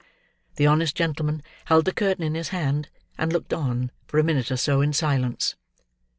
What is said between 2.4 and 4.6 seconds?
hand, and looked on, for a minute or